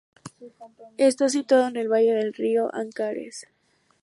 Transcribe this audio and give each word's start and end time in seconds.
Está 0.97 1.29
situado 1.29 1.67
en 1.67 1.77
el 1.77 1.87
valle 1.87 2.13
del 2.13 2.33
río 2.33 2.73
Ancares. 2.73 3.45